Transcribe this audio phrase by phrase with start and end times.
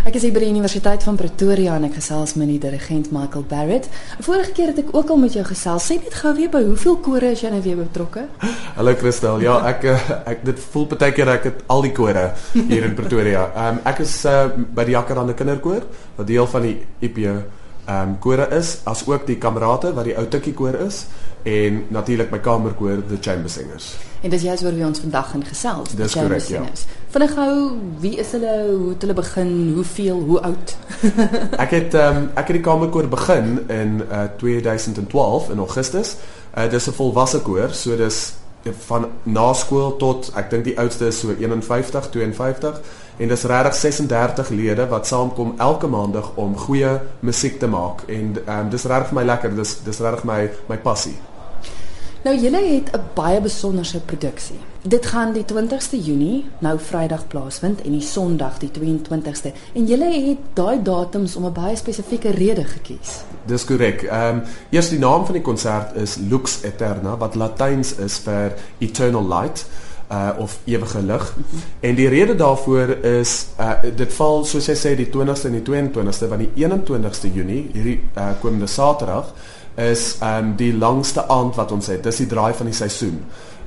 [0.00, 3.44] Ek is hier by die Universiteit van Pretoria en ek gesels met die dirigent Michael
[3.50, 3.90] Barrett.
[4.24, 5.90] Vorige keer het ek ook al met jou gesels.
[5.90, 8.24] Sê net gou weer by hoeveel kore is jy nou weer betrokke?
[8.78, 9.44] Hallo Christel.
[9.44, 12.96] Ja, ek eh, ek dit voel baie keer ek het al die kore hier in
[13.00, 13.44] Pretoria.
[13.52, 15.84] Ehm um, ek is uh, by die Jacaranda Kinderkoor
[16.16, 17.20] wat deel van die IP
[17.90, 21.06] ehm um, kore is, as ook die kamerate wat die ou tikkie koor is
[21.48, 23.94] en natuurlik my kamerkoor the Chamber Singers.
[24.20, 25.94] En dis juist waar we ons vandag gaan gesels.
[25.96, 26.62] Dis korrek, ja.
[27.10, 27.54] Vinnig gou,
[28.00, 28.52] wie is hulle?
[28.68, 29.72] Hoe het hulle begin?
[29.74, 30.20] Hoeveel?
[30.28, 30.76] Hoe oud?
[31.64, 36.16] ek het ehm um, ek het die kamerkoor begin in uh, 2012 in Augustus.
[36.54, 38.20] Uh, dis 'n volwasse koor, so dis
[38.86, 42.80] van na skool tot ek dink die oudste is so 51, 52
[43.20, 48.36] en dis regtig 36 lede wat saamkom elke maandag om goeie musiek te maak en
[48.46, 51.16] ehm um, dis regtig vir my lekker, dis dis regtig my my passie.
[52.24, 54.58] Nou julle het 'n baie besonderse produksie.
[54.82, 59.52] Dit gaan die 20ste Junie, nou Vrydag plaasvind en die Sondag die 22ste.
[59.72, 63.24] En julle het daai datums om 'n baie spesifieke rede gekies.
[63.46, 64.02] Dis korrek.
[64.02, 68.52] Ehm um, eers die naam van die konsert is Lux Eterna wat Latyns is vir
[68.78, 69.66] Eternal Light
[70.10, 71.36] uh of ewige lig.
[71.80, 75.66] En die rede daarvoor is uh dit val soos jy sê die 20ste en die
[75.66, 79.32] 22ste van die 21ste Junie, hierdie uh komende Saterdag
[79.80, 82.02] is um, die langste aand wat ons het.
[82.04, 83.22] Dis die draai van die seisoen.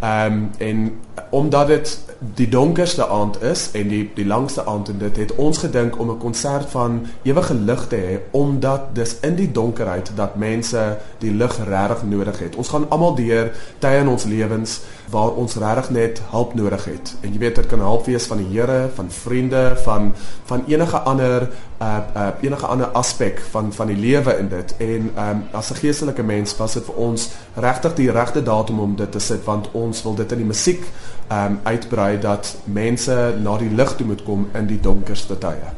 [0.00, 2.00] Ehm um, en omdat dit
[2.34, 6.10] die donkerste aand is en die die langste aand en dit het ons gedink om
[6.10, 11.34] 'n konsert van ewige lig te hê omdat dis in die donkerheid dat mense die
[11.34, 12.56] lig regtig nodig het.
[12.56, 17.16] Ons gaan almal deur tye in ons lewens waar ons regtig net hulp nodig het.
[17.20, 20.98] En jy weet dit kan hulp wees van die Here, van vriende, van van enige
[20.98, 21.48] ander
[21.80, 24.76] uh uh enige ander aspek van van die lewe in dit.
[24.76, 28.80] En ehm um, as 'n geestelike mens was dit vir ons regtig die regte datum
[28.80, 30.84] om dit te sit want ons wil dit in die musiek
[31.28, 35.74] ehm um, uitbrei dat mense na die lig toe moet kom in die donkerste tye.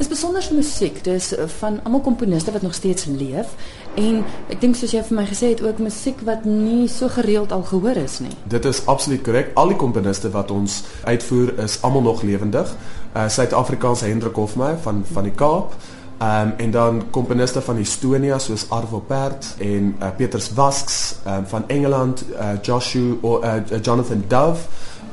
[0.00, 3.52] Is besonder musiek, dis van almal komponiste wat nog steeds leef
[4.00, 7.52] en ek dink soos jy vir my gesê het ook musiek wat nie so gereeld
[7.52, 8.32] al gehoor is nie.
[8.48, 9.52] Dit is absoluut korrek.
[9.60, 12.72] Al die komponiste wat ons uitvoer is almal nog lewendig.
[13.12, 15.76] Uh Suid-Afrikaanse Hendrik Hofmeyer van van die Kaap.
[16.20, 21.46] Ehm um, en dan komponiste van Estonia soos Arvo Pärt en uh, Petrus Wasks um,
[21.46, 24.60] van Engeland, uh, Joshua or uh, Jonathan Dove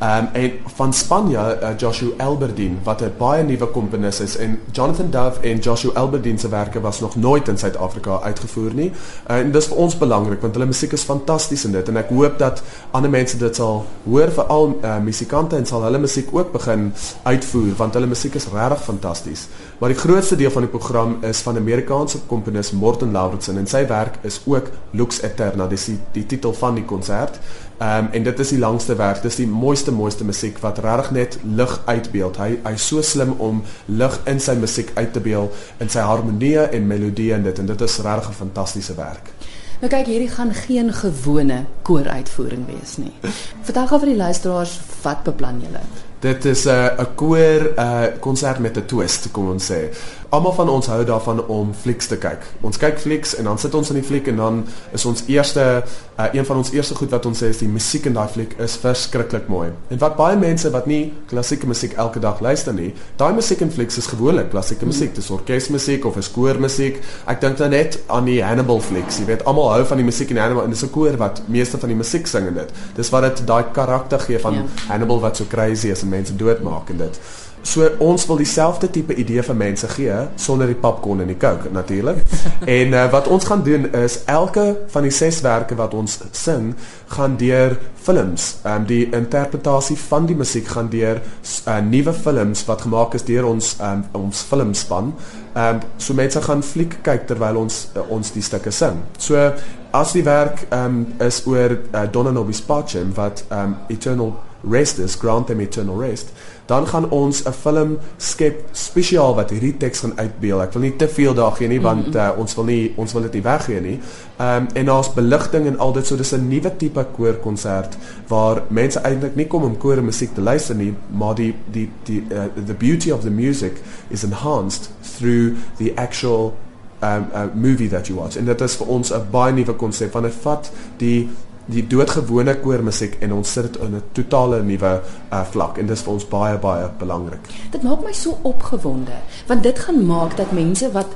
[0.02, 5.10] um, en van Spanje uh, Joshua Elberdin wat 'n baie nuwe komponis is en Jonathan
[5.10, 8.92] Dove en Joshua Elberdin se werke was nog nooit in Suid-Afrika uitgevoer nie.
[9.30, 12.10] Uh, en dis vir ons belangrik want hulle musiek is fantasties in dit en ek
[12.10, 16.52] hoop dat ander mense dit sal hoor veral uh, musikante en sal hulle musiek ook
[16.52, 16.94] begin
[17.24, 19.48] uitvoer want hulle musiek is regtig fantasties.
[19.80, 23.86] Maar die grootste deel van die program is van Amerikaanse komponis Morton Lauritsen en sy
[23.88, 27.40] werk is ook Lux Eterna, dis die, die titel van die konsert.
[27.78, 29.22] Ehm um, en dit is die langste werk.
[29.22, 32.38] Dis die mooiste mooiste musiek wat regtig net lig uitbeeld.
[32.38, 36.72] Hy hy's so slim om lig in sy musiek uit te beeld in sy harmonieë
[36.74, 39.30] en melodieë en dit en dit is regtig 'n fantastiese werk.
[39.78, 43.14] Nou kyk, hierdie gaan geen gewone kooruitvoering wees nie.
[43.62, 45.82] Vertel gou vir die luisteraars wat beplan julle?
[46.20, 49.90] Dit is 'n uh, 'n koor 'n uh, konsert met 'n twist, kom ons sê.
[50.30, 52.44] Almal van ons hou daarvan om flieks te kyk.
[52.62, 55.84] Ons kyk flieks en dan sit ons in die fliek en dan is ons eerste
[56.20, 58.56] uh, een van ons eerste goed wat ons sê is die musiek in daai fliek
[58.60, 59.70] is verskriklik mooi.
[59.88, 63.72] En wat baie mense wat nie klassieke musiek elke dag luister nie, daai musiek in
[63.72, 64.92] flieks is gewoonlik klassieke mm.
[64.92, 67.00] musiek, dis orkesmusiek of is koormusiek.
[67.26, 69.22] Ek dink dan net aan die Hannibal flieks.
[69.22, 71.78] Jy weet almal hou van die musiek in Hannibal en dis 'n koor wat meeste
[71.78, 72.74] van die musiek sing in dit.
[72.96, 74.64] Dis wat dit daai karakter gee van ja.
[74.88, 77.20] Hannibal wat so crazy is en mense doodmaak en dit.
[77.68, 81.68] So ons wil dieselfde tipe idee vir mense gee sonder die popcorn en die coke
[81.74, 82.22] natuurlik.
[82.78, 84.64] en uh, wat ons gaan doen is elke
[84.94, 86.72] van die ses werke wat ons sing
[87.18, 87.76] gaan deur
[88.08, 88.48] films.
[88.64, 93.28] Ehm um, die interpretasie van die musiek gaan deur uh, nuwe films wat gemaak is
[93.28, 95.12] deur ons um, ons filmspan.
[95.52, 99.04] Ehm um, so mense gaan fliek kyk terwyl ons uh, ons die stukke sing.
[99.20, 99.52] So
[99.92, 104.38] as die werk ehm um, is oor uh, Donna Nobis Pacem wat ehm um, Eternal
[104.70, 106.32] Rest is grant them eternal rest
[106.66, 110.62] dan gaan ons 'n film skep spesiaal wat hierdie teks gaan uitbeeld.
[110.68, 113.26] Ek wil nie te veel daar gee nie want uh, ons wil nie ons wil
[113.28, 113.96] dit nie weggee nie.
[114.38, 117.98] Ehm um, en daar's beligting en al dit so dis 'n nuwe tipe koorkonsert
[118.28, 122.24] waar mense eintlik nie kom om koor musiek te luister nie, maar die die die
[122.32, 126.54] uh, the beauty of the music is enhanced through the actual
[127.02, 130.12] um uh, movie that you watch en dit is vir ons 'n baie nuwe konsep
[130.12, 131.30] van 'n vat die
[131.68, 134.92] die doodgewone koormusiek en ons sit dit in 'n totale nuwe
[135.32, 137.48] uh, vlak en dis vir ons baie baie belangrik.
[137.72, 139.18] Dit maak my so opgewonde
[139.48, 141.08] want dit gaan maak dat mense wat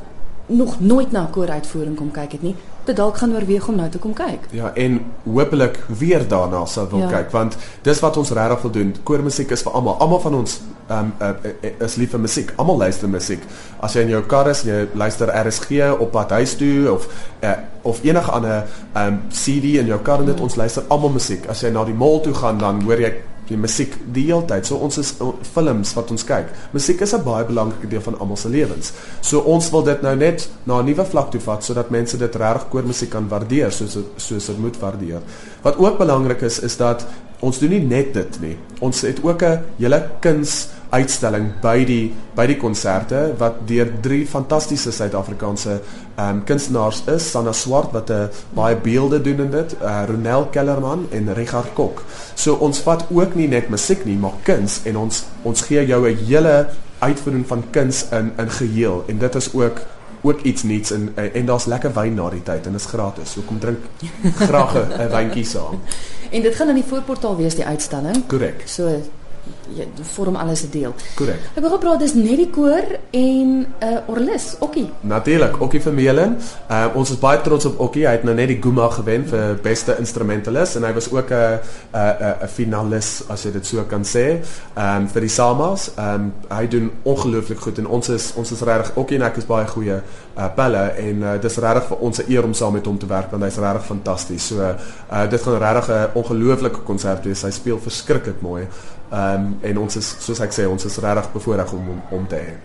[0.52, 3.90] nog nooit na 'n kooruitvoering kom kyk het nie, dit dalk gaan oorweeg om nou
[3.90, 4.40] te kom kyk.
[4.52, 7.08] Ja, en hopelik weer daarna sal wil Ja.
[7.08, 8.96] kyk want dis wat ons regtig wil doen.
[9.04, 9.94] Koormusiek is vir almal.
[10.00, 11.30] Almal van ons um, uh,
[11.80, 12.54] is lief vir musiek.
[12.56, 13.44] Almal luister musiek.
[13.80, 17.08] As jy in jou kar is, jy luister RSG op pad huis toe of
[17.44, 17.52] uh,
[17.82, 18.66] of enige ander
[18.96, 21.48] um, CD in jou kar en dit ons luister almal musiek.
[21.50, 23.14] As jy na die mall toe gaan, dan hoor jy
[23.52, 24.66] die musiek die hele tyd.
[24.68, 26.52] So ons is uh, films wat ons kyk.
[26.76, 28.94] Musiek is 'n baie belangrike deel van almal se lewens.
[29.22, 32.36] So ons wil dit nou net na 'n nuwe vlak toe vat sodat mense dit
[32.36, 35.22] regtig koormusiek kan waardeer soos soos dit moet waardeer.
[35.62, 37.06] Wat ook belangrik is is dat
[37.42, 38.56] ons doen nie net dit nie.
[38.82, 44.26] Ons het ook 'n hele kuns uitstalling by die by die konserte wat deur drie
[44.28, 45.80] fantastiese Suid-Afrikaanse
[46.16, 50.46] ehm um, kunstenaars is, Sanna Swart wat 'n baie beelde doen in dit, uh, Ronel
[50.52, 52.04] Kellerman en Richard Kok.
[52.36, 56.10] So ons vat ook nie net musiek nie, maar kuns en ons ons gee jou
[56.10, 56.68] 'n hele
[57.00, 59.82] uitvoering van kuns in in geheel en dit is ook
[60.22, 63.32] ook iets nuuts en en daar's lekker wyn na die tyd en dit is gratis.
[63.32, 63.80] So kom drink
[64.36, 65.82] graag 'n wyntjie saam.
[66.32, 68.28] En dit gaan in die voorportaal wees die uitstalling.
[68.28, 68.62] Korrek.
[68.66, 69.02] So
[70.02, 70.94] vorm alles 'n deel.
[71.16, 71.40] Korrek.
[71.56, 74.90] Ek wil gepraat dis net die koor en 'n uh, orlis, Okkie.
[75.02, 76.38] Natuurlik, Okkie Vermeulen.
[76.70, 78.06] Uh, ons is baie trots op Okkie.
[78.06, 81.60] Hy het nou net die Guma gewen vir beste instrumentalist en hy was ook 'n
[81.94, 84.42] 'n 'n finalis as jy dit so kan sê,
[84.76, 85.92] um vir die Samas.
[85.98, 89.46] Um hy doen ongelooflik goed en ons is ons is regtig Okkie en ek is
[89.46, 90.02] baie goeie
[90.38, 93.06] uh, pelle en uh, dis regtig vir ons 'n eer om saam met hom te
[93.06, 94.48] werk want hy's regtig fantasties.
[94.48, 97.44] So uh, dit gaan regtig 'n ongelooflike konsert wees.
[97.44, 98.68] Hy speel verskriklik mooi.
[99.12, 102.40] Um en ons is soos ek sê, ons is regtig bevoorreg om hom om te
[102.42, 102.56] hê.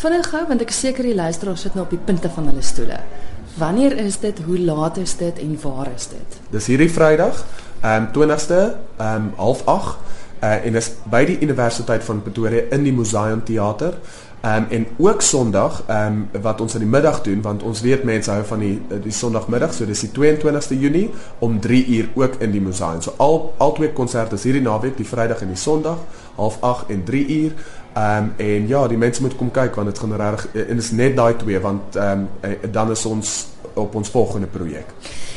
[0.00, 2.62] Vinnig gou want ek is seker die luisteraars sit nou op die punte van hulle
[2.64, 3.00] stoele.
[3.58, 4.38] Wanneer is dit?
[4.46, 6.38] Hoe laat is dit en waar is dit?
[6.54, 7.44] Dis hierdie Vrydag,
[7.82, 8.60] ehm um, 20ste,
[8.96, 10.10] ehm um, 08:30
[10.40, 13.98] uh, en dis by die Universiteit van Pretoria in die Museum Theater.
[14.40, 17.80] Ehm um, en ook Sondag, ehm um, wat ons in die middag doen want ons
[17.80, 22.08] weet mense hou van die die Sondagmiddag, so dis die 22ste Junie om 3 uur
[22.14, 23.02] ook in die museum.
[23.02, 25.98] So al al twee konserte is hierdie naweek, die Vrydag en die Sondag,
[26.36, 27.52] 08:30 en 3 uur.
[27.92, 30.90] Ehm um, en ja, die mense moet kom kyk want dit gaan regtig en is
[30.90, 34.94] net daai twee want ehm um, dan is ons op ons volgende projek.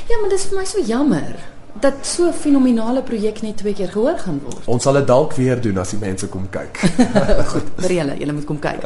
[0.07, 1.35] Ja, maar dis vir my so jammer
[1.79, 4.61] dat so 'n fenominale projek net twee keer gehoor gaan word.
[4.65, 6.77] Ons sal dit dalk weer doen as die mense kom kyk.
[7.53, 8.81] Goed, vir julle, julle moet kom kyk.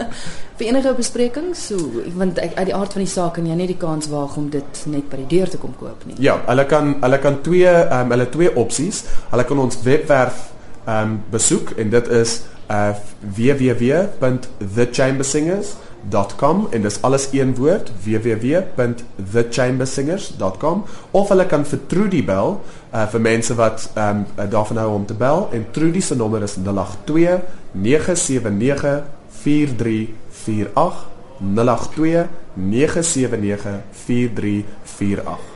[0.58, 1.76] vir enige besprekings, so
[2.14, 4.50] want ek, uit die aard van die saak kan jy net die kans waag om
[4.50, 6.14] dit net by die deur te kom koop nie.
[6.18, 9.04] ja, hulle kan hulle kan twee ehm um, hulle twee opsies.
[9.30, 10.52] Hulle kan ons webwerf
[10.86, 12.40] ehm um, besoek en dit is
[12.70, 22.60] uh www.thechambersingers.com en dis alles een woord www.thechambersingers.com of hulle kan vir Trudy bel
[22.92, 26.42] uh, vir mense wat ehm um, daarvan hou om te bel en Trudy se nommer
[26.42, 27.40] is 082
[27.72, 29.02] 979
[29.42, 31.06] 4348
[31.38, 35.53] 082 979 4348